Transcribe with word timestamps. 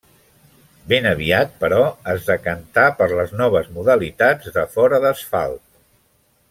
Ben 0.93 1.07
aviat, 1.09 1.51
però, 1.65 1.83
es 2.13 2.25
decantà 2.31 2.87
per 3.03 3.11
les 3.19 3.37
noves 3.43 3.71
modalitats 3.79 4.53
de 4.57 4.65
fora 4.77 5.03
d'asfalt. 5.05 5.63